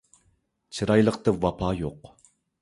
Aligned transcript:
چىرايلىقتا 0.77 1.35
ۋاپا 1.45 1.71
يوق 1.83 2.11